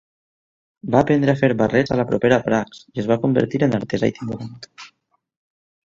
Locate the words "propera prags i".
2.13-3.05